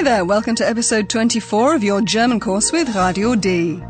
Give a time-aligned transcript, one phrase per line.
[0.00, 3.82] Hi there, welcome to episode 24 of your German course with Radio D.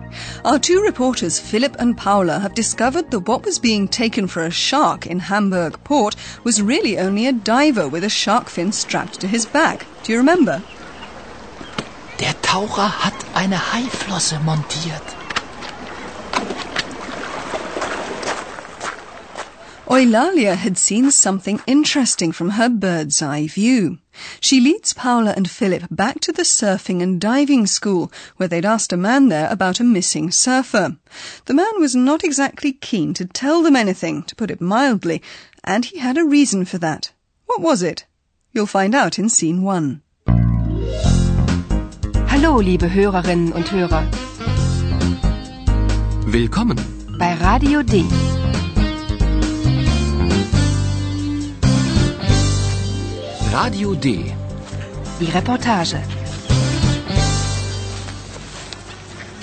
[0.44, 4.50] Our two reporters, Philip and Paula, have discovered that what was being taken for a
[4.50, 9.28] shark in Hamburg port was really only a diver with a shark fin strapped to
[9.28, 9.86] his back.
[10.02, 10.64] Do you remember?
[12.18, 15.14] Der Taucher hat eine Haiflosse montiert.
[19.86, 23.98] Eulalia had seen something interesting from her bird's eye view.
[24.40, 28.92] She leads Paula and Philip back to the surfing and diving school where they'd asked
[28.92, 30.96] a man there about a missing surfer.
[31.46, 35.22] The man was not exactly keen to tell them anything, to put it mildly,
[35.64, 37.12] and he had a reason for that.
[37.46, 38.06] What was it?
[38.52, 40.02] You'll find out in scene one.
[42.28, 44.06] Hallo, liebe Hörerinnen und Hörer.
[46.26, 46.78] Willkommen.
[47.18, 48.04] Bei Radio D.
[53.52, 54.32] Radio D.
[55.18, 55.98] Die Reportage.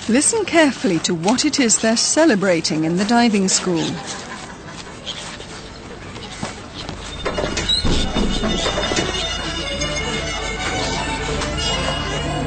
[0.08, 3.84] Listen carefully to what it is they're celebrating in the diving school.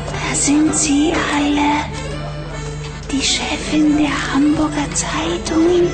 [0.07, 1.85] Da sind sie alle.
[3.11, 5.91] Die Chefin der Hamburger Zeitung.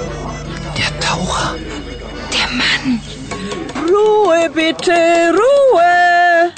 [0.77, 1.57] Der Taucher.
[2.31, 3.01] Der Mann.
[3.97, 4.93] Ruhe bitte,
[5.41, 6.53] Ruhe.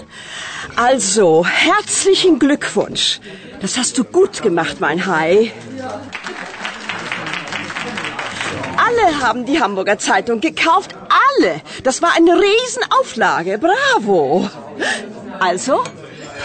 [0.75, 3.19] Also, herzlichen Glückwunsch.
[3.61, 5.51] Das hast du gut gemacht, mein Hai.
[8.77, 10.95] Alle haben die Hamburger Zeitung gekauft.
[11.27, 11.61] Alle.
[11.83, 13.59] Das war eine Riesenauflage.
[13.59, 14.49] Bravo.
[15.39, 15.83] Also,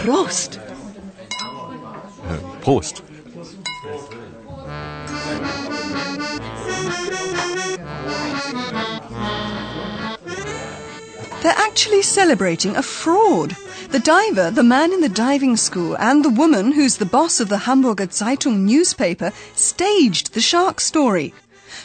[0.01, 0.59] Prost.
[2.61, 3.03] Prost.
[11.45, 13.55] They're actually celebrating a fraud.
[13.91, 17.49] The diver, the man in the diving school, and the woman who's the boss of
[17.49, 21.35] the Hamburger Zeitung newspaper staged the shark story.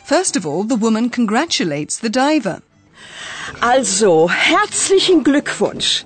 [0.03, 2.63] First of all, the woman congratulates the diver.
[3.61, 6.05] Also, herzlichen Glückwunsch.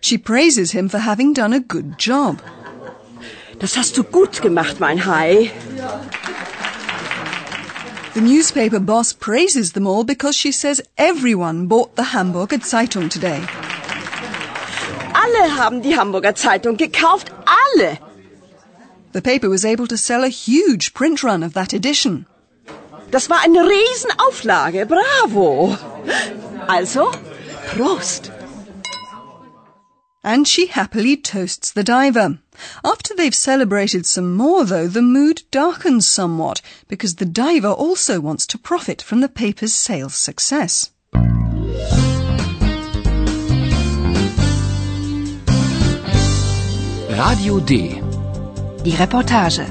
[0.00, 2.40] She praises him for having done a good job.
[3.58, 5.50] Das hast du gut gemacht, mein Hai.
[8.14, 13.42] The newspaper boss praises them all because she says everyone bought the Hamburger Zeitung today.
[15.14, 17.30] Alle haben die Hamburger Zeitung gekauft.
[17.46, 17.98] Alle.
[19.12, 22.26] The paper was able to sell a huge print run of that edition.
[23.10, 24.86] Das war eine Riesenauflage.
[24.86, 25.76] Bravo.
[26.66, 27.10] Also,
[27.70, 28.30] Prost.
[30.28, 32.38] And she happily toasts the diver.
[32.84, 38.46] After they've celebrated some more, though, the mood darkens somewhat because the diver also wants
[38.48, 40.90] to profit from the paper's sales success.
[47.08, 47.94] Radio D.
[48.84, 49.66] Die Reportage.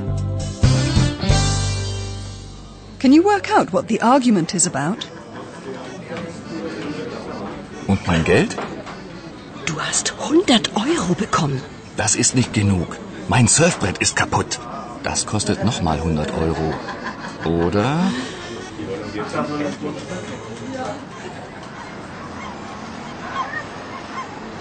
[2.97, 5.05] Can you work out what the argument is about?
[7.87, 8.57] Und mein Geld?
[9.67, 11.61] Du hast 100 Euro bekommen.
[11.97, 12.97] Das ist nicht genug.
[13.27, 14.59] Mein Surfbrett ist kaputt.
[15.03, 16.73] Das kostet nochmal 100 Euro.
[17.43, 17.89] Oder?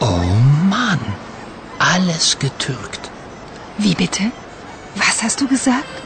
[0.01, 0.27] Oh
[0.75, 1.01] Mann.
[1.79, 3.11] Alles getürkt.
[3.79, 4.25] Wie bitte?
[4.97, 6.06] Was hast du gesagt?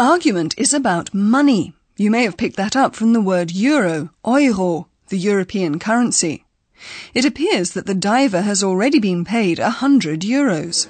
[0.00, 1.74] Argument is about money.
[1.96, 6.44] You may have picked that up from the word euro, euro, the European currency.
[7.12, 10.88] It appears that the diver has already been paid a hundred euros.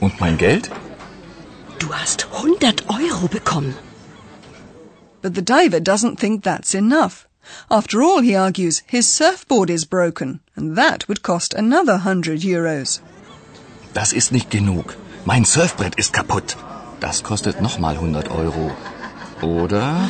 [0.00, 0.70] Und mein Geld?
[1.78, 3.74] Du hast 100 Euro bekommen.
[5.20, 7.28] But the diver doesn't think that's enough.
[7.70, 13.00] After all, he argues, his surfboard is broken, and that would cost another hundred euros.
[13.92, 14.96] Das ist nicht genug.
[15.26, 16.56] Mein Surfbrett ist kaputt.
[17.00, 18.70] Das kostet nochmal 100 Euro.
[19.42, 20.08] Oder?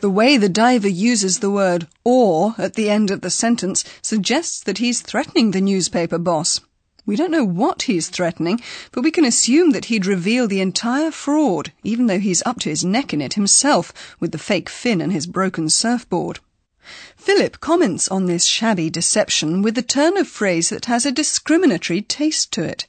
[0.00, 4.60] The way the diver uses the word or at the end of the sentence suggests
[4.60, 6.60] that he's threatening the newspaper boss.
[7.04, 8.60] We don't know what he's threatening,
[8.92, 12.68] but we can assume that he'd reveal the entire fraud, even though he's up to
[12.68, 16.38] his neck in it himself with the fake fin and his broken surfboard.
[17.16, 22.02] Philip comments on this shabby deception with a turn of phrase that has a discriminatory
[22.02, 22.86] taste to it.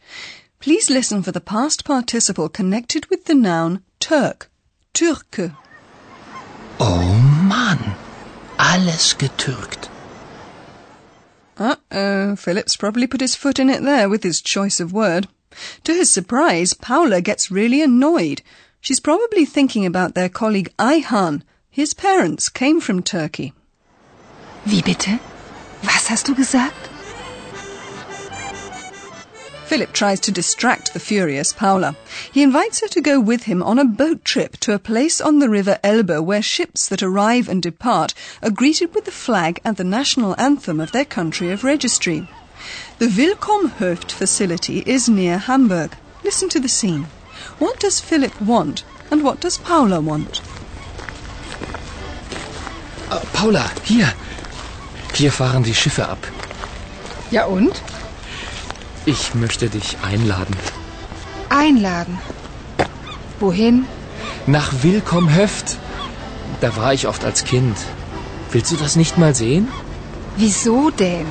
[0.59, 4.51] Please listen for the past participle connected with the noun Turk,
[4.93, 5.55] Türke.
[6.81, 7.95] Oh Mann,
[8.57, 9.87] alles getürkt.
[11.57, 15.29] Uh-oh, Philip's probably put his foot in it there with his choice of word.
[15.85, 18.41] To his surprise, Paula gets really annoyed.
[18.81, 21.41] She's probably thinking about their colleague Ayhan.
[21.69, 23.53] His parents came from Turkey.
[24.65, 25.19] Wie bitte?
[25.83, 26.88] Was hast du gesagt?
[29.69, 31.95] Philip tries to distract the furious Paula.
[32.31, 35.37] He invites her to go with him on a boat trip to a place on
[35.37, 39.77] the river Elbe where ships that arrive and depart are greeted with the flag and
[39.77, 42.27] the national anthem of their country of registry.
[42.97, 45.95] The Willkommhöft facility is near Hamburg.
[46.23, 47.05] Listen to the scene.
[47.59, 50.41] What does Philip want and what does Paula want?
[53.11, 54.15] Uh, Paula, hier.
[55.13, 56.25] Hier fahren die Schiffe ab.
[57.29, 57.83] Ja und?
[59.05, 60.55] Ich möchte dich einladen.
[61.49, 62.17] Einladen.
[63.39, 63.85] Wohin?
[64.45, 65.77] Nach Willkommhöft.
[66.61, 67.77] Da war ich oft als Kind.
[68.51, 69.67] Willst du das nicht mal sehen?
[70.37, 71.27] Wieso denn?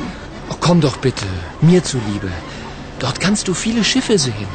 [0.50, 1.26] Oh, komm doch bitte,
[1.60, 2.30] mir zuliebe.
[2.98, 4.48] Dort kannst du viele Schiffe sehen.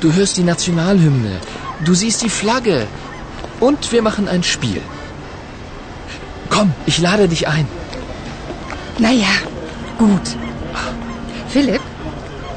[0.00, 1.40] Du hörst die Nationalhymne.
[1.84, 2.86] Du siehst die Flagge.
[3.58, 4.80] Und wir machen ein Spiel.
[6.50, 7.66] Komm, ich lade dich ein.
[8.98, 9.34] Naja,
[9.98, 10.36] gut.
[11.48, 11.80] Philipp,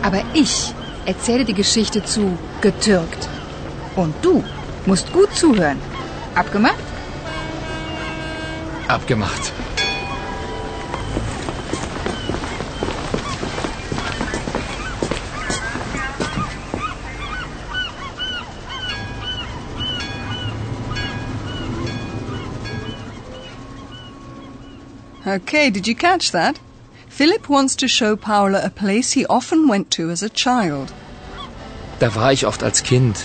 [0.03, 0.73] aber ich
[1.05, 3.27] erzähle die Geschichte zu getürkt.
[3.95, 4.43] Und du
[4.85, 5.79] musst gut zuhören.
[6.35, 6.75] Abgemacht?
[8.87, 9.51] Abgemacht.
[25.25, 26.59] Okay, did you catch that?
[27.13, 30.91] Philip wants to show Paula a place he often went to as a child.
[31.99, 33.23] Da war ich oft als Kind.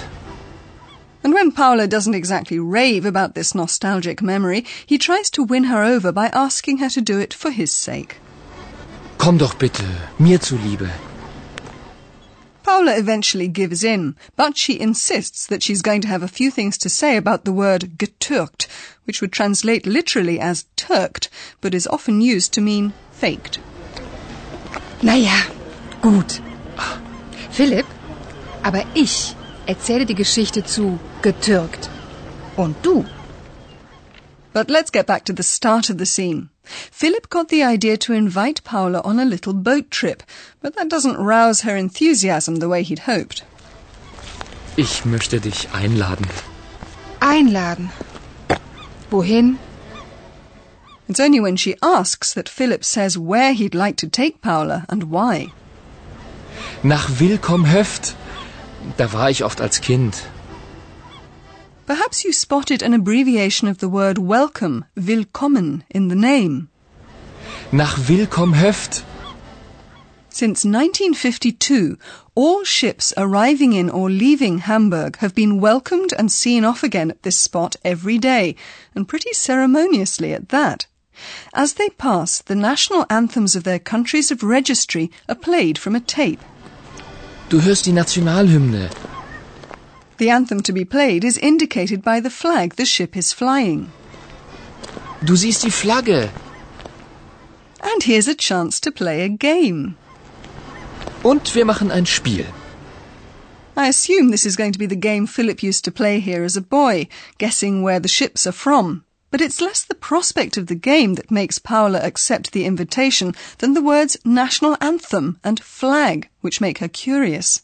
[1.24, 5.82] And when Paula doesn't exactly rave about this nostalgic memory, he tries to win her
[5.82, 8.16] over by asking her to do it for his sake.
[9.16, 9.86] Komm doch bitte,
[10.18, 10.90] mir zuliebe.
[12.62, 16.76] Paula eventually gives in, but she insists that she's going to have a few things
[16.76, 18.66] to say about the word getürkt,
[19.06, 21.30] which would translate literally as turked,
[21.62, 23.58] but is often used to mean faked.
[25.02, 25.46] Naja,
[26.02, 26.40] gut.
[27.50, 27.86] Philipp,
[28.62, 29.34] aber ich
[29.66, 31.88] erzähle die Geschichte zu getürkt.
[32.56, 33.04] Und du?
[34.52, 36.48] But let's get back to the start of the scene.
[36.90, 40.22] Philip got the idea to invite Paula on a little boat trip,
[40.60, 43.44] but that doesn't rouse her enthusiasm the way he'd hoped.
[44.76, 46.26] Ich möchte dich einladen.
[47.20, 47.90] Einladen.
[49.10, 49.58] Wohin?
[51.08, 55.04] It's only when she asks that Philip says where he'd like to take Paula and
[55.04, 55.52] why.
[56.82, 58.14] Nach Willkommhöft.
[58.98, 60.28] Da war ich oft als Kind.
[61.86, 66.68] Perhaps you spotted an abbreviation of the word welcome, willkommen, in the name.
[67.72, 69.02] Nach Willkommhöft.
[70.28, 71.96] Since 1952,
[72.34, 77.22] all ships arriving in or leaving Hamburg have been welcomed and seen off again at
[77.22, 78.54] this spot every day,
[78.94, 80.86] and pretty ceremoniously at that.
[81.52, 86.00] As they pass, the national anthems of their countries of registry are played from a
[86.00, 86.40] tape.
[87.48, 88.90] Du hörst die Nationalhymne.
[90.18, 93.90] The anthem to be played is indicated by the flag the ship is flying.
[95.24, 96.30] Du siehst die Flagge.
[97.80, 99.96] And here's a chance to play a game.
[101.22, 102.46] Und wir machen ein Spiel.
[103.76, 106.56] I assume this is going to be the game Philip used to play here as
[106.56, 107.06] a boy,
[107.38, 109.04] guessing where the ships are from.
[109.30, 113.74] But it's less the prospect of the game that makes Paula accept the invitation than
[113.74, 117.60] the words national anthem and flag, which make her curious.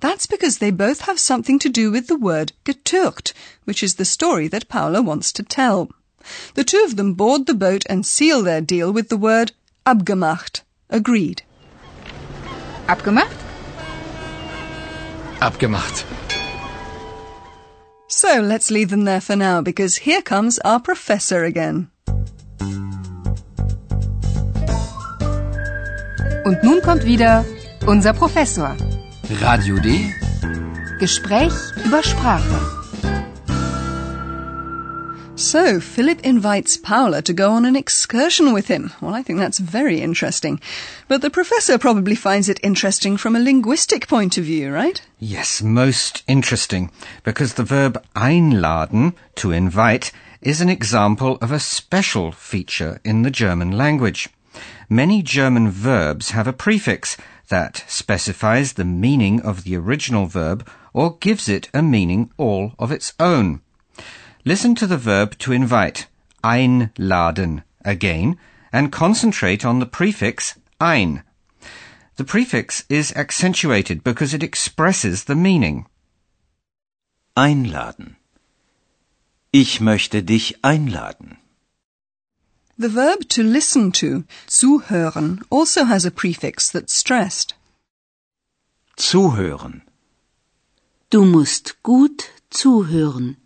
[0.00, 3.32] That's because they both have something to do with the word getürkt,
[3.64, 5.90] which is the story that Paula wants to tell.
[6.54, 9.52] The two of them board the boat and seal their deal with the word
[9.84, 11.42] abgemacht, agreed.
[12.88, 13.36] Abgemacht?
[15.40, 16.15] Abgemacht.
[18.16, 21.90] So let's leave them there for now because here comes our professor again.
[26.46, 27.44] Und nun kommt wieder
[27.86, 28.74] unser Professor.
[29.42, 30.14] Radio D.
[30.98, 31.52] Gespräch
[31.84, 32.75] über Sprache.
[35.36, 38.90] So, Philip invites Paula to go on an excursion with him.
[39.02, 40.60] Well, I think that's very interesting.
[41.08, 45.02] But the professor probably finds it interesting from a linguistic point of view, right?
[45.18, 46.90] Yes, most interesting,
[47.22, 53.30] because the verb einladen, to invite, is an example of a special feature in the
[53.30, 54.30] German language.
[54.88, 61.18] Many German verbs have a prefix that specifies the meaning of the original verb or
[61.18, 63.60] gives it a meaning all of its own.
[64.46, 66.06] Listen to the verb to invite,
[66.44, 68.38] einladen, again,
[68.72, 71.24] and concentrate on the prefix ein.
[72.14, 75.86] The prefix is accentuated because it expresses the meaning.
[77.36, 78.14] Einladen.
[79.52, 81.38] Ich möchte dich einladen.
[82.78, 87.54] The verb to listen to, zuhören, also has a prefix that's stressed.
[88.96, 89.82] Zuhören.
[91.10, 93.38] Du musst gut zuhören.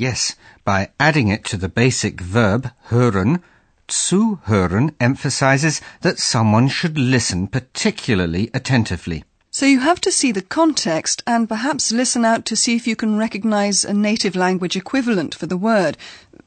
[0.00, 3.42] Yes, by adding it to the basic verb hören,
[3.86, 9.24] zuhören emphasizes that someone should listen particularly attentively.
[9.52, 12.94] So you have to see the context and perhaps listen out to see if you
[12.94, 15.96] can recognize a native language equivalent for the word.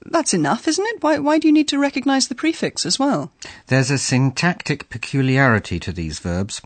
[0.05, 1.03] That's enough, isn't it?
[1.03, 3.29] Why, why do you need to recognize the prefix as well?
[3.67, 6.61] There's a syntactic peculiarity to these verbs.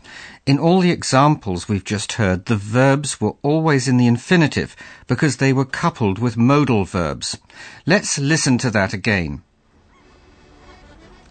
[0.46, 4.76] In all the examples we've just heard, the verbs were always in the infinitive
[5.08, 7.36] because they were coupled with modal verbs.
[7.84, 9.42] Let's listen to that again.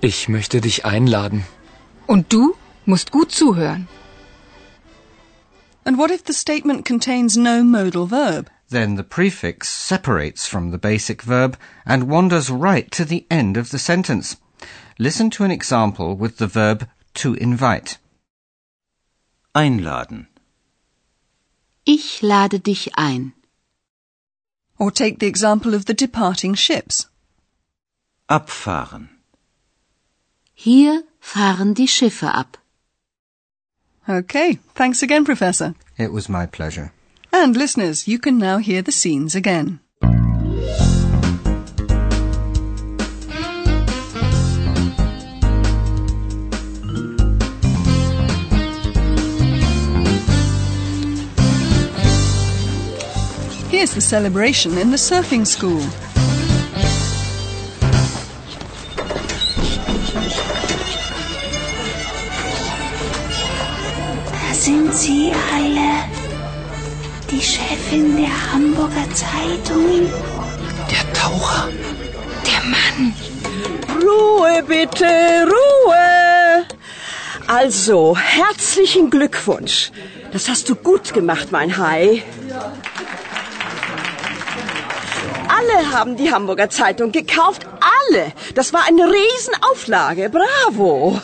[0.02, 1.46] Ich möchte dich einladen.
[2.08, 3.88] Und du musst gut zuhören.
[5.88, 8.50] And what if the statement contains no modal verb?
[8.68, 13.70] Then the prefix separates from the basic verb and wanders right to the end of
[13.70, 14.36] the sentence.
[15.00, 18.00] Listen to an example with the verb to invite.
[19.56, 20.28] Einladen.
[21.86, 23.32] Ich lade dich ein.
[24.78, 27.08] Or take the example of the departing ships.
[28.28, 29.08] Abfahren.
[30.54, 32.58] Hier fahren die Schiffe ab.
[34.10, 35.76] Okay, thanks again, Professor.
[35.98, 36.94] It was my pleasure.
[37.34, 39.82] And listeners, you can now hear the scenes again.
[53.70, 55.84] Here's the celebration in the surfing school.
[64.98, 65.90] Sie alle.
[67.30, 70.10] Die Chefin der Hamburger Zeitung.
[70.92, 71.70] Der Taucher.
[72.48, 73.14] Der Mann.
[74.02, 75.06] Ruhe bitte,
[75.46, 76.66] Ruhe.
[77.46, 79.92] Also, herzlichen Glückwunsch.
[80.32, 82.24] Das hast du gut gemacht, mein Hai.
[85.48, 87.68] Alle haben die Hamburger Zeitung gekauft.
[88.10, 88.34] Alle.
[88.56, 90.30] Das war eine Riesenauflage.
[90.30, 91.22] Bravo.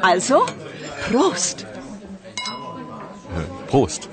[0.00, 0.46] Also,
[1.10, 1.66] Prost.
[3.68, 4.08] Prost.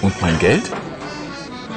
[0.00, 0.70] Und mein Geld?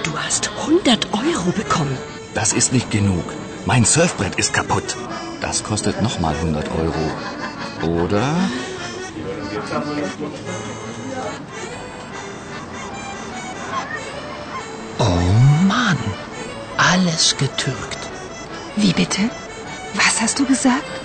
[0.04, 1.98] Du hast 100 Euro bekommen.
[2.36, 3.24] Das ist nicht genug.
[3.66, 4.96] Mein Surfbrett ist kaputt.
[5.42, 8.02] Das kostet nochmal 100 Euro.
[8.04, 8.36] Oder?
[15.00, 15.04] Oh
[15.68, 15.98] Mann,
[16.78, 17.98] alles getürkt.
[18.76, 19.30] Wie bitte?
[19.96, 21.01] Was hast du gesagt?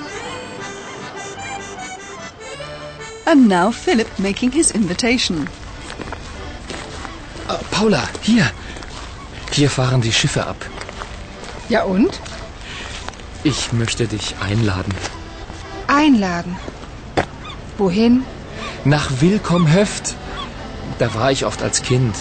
[3.27, 5.49] And now Philip making his invitation.
[7.49, 8.51] Äh, Paula, hier.
[9.51, 10.57] Hier fahren die Schiffe ab.
[11.69, 12.21] Ja und?
[13.43, 14.95] Ich möchte dich einladen.
[15.89, 16.57] Einladen.
[17.79, 18.25] Wohin?
[18.85, 20.15] Nach Willkommhöft.
[21.01, 22.15] Da war ich oft als Kind.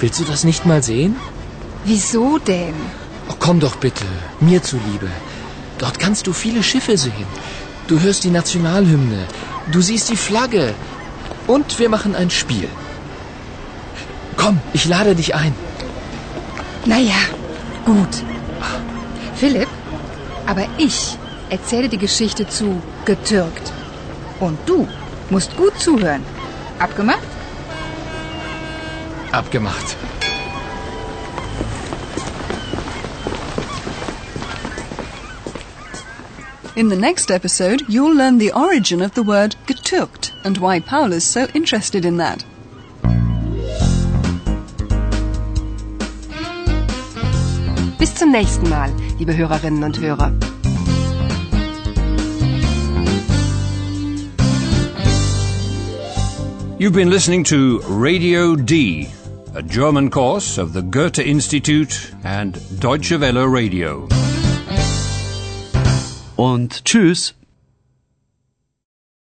[0.00, 1.16] Willst du das nicht mal sehen?
[1.86, 2.74] Wieso denn?
[3.30, 4.04] Oh, komm doch bitte,
[4.40, 5.08] mir zuliebe.
[5.78, 7.26] Dort kannst du viele Schiffe sehen.
[7.86, 9.26] Du hörst die Nationalhymne.
[9.72, 10.74] Du siehst die Flagge.
[11.46, 12.68] Und wir machen ein Spiel.
[14.36, 15.54] Komm, ich lade dich ein.
[16.84, 17.20] Naja,
[17.84, 18.22] gut.
[19.34, 19.68] Philipp,
[20.46, 21.18] aber ich
[21.50, 23.72] erzähle die Geschichte zu getürkt.
[24.40, 24.88] Und du
[25.30, 26.22] musst gut zuhören.
[26.78, 27.30] Abgemacht?
[29.32, 29.96] Abgemacht.
[36.76, 41.24] In the next episode, you'll learn the origin of the word getürkt and why Paula's
[41.24, 42.44] so interested in that.
[47.98, 50.30] Bis zum nächsten Mal, liebe Hörerinnen und Hörer.
[56.78, 59.08] You've been listening to Radio D,
[59.54, 64.06] a German course of the Goethe Institute and Deutsche Welle Radio.
[66.36, 67.34] Und tschüss.